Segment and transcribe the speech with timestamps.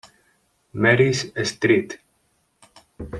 [0.73, 1.99] Mary's Street.